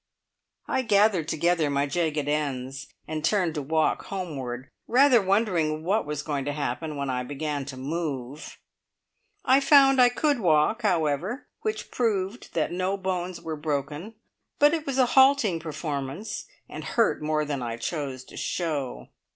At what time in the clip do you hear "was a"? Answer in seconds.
14.87-15.05